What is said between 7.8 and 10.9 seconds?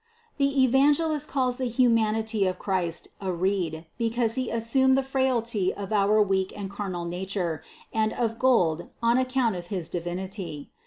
and "of gold," on account of his Di vinity.